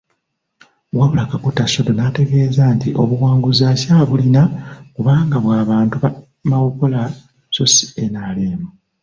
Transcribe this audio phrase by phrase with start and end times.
[0.97, 4.41] Wabula Kaguta Sodo n'ategeeza nti obuwanguzi akyabulina
[4.95, 6.09] kubanga bw'abantu ba
[6.49, 7.01] Mawogola
[7.55, 8.61] so si NRM.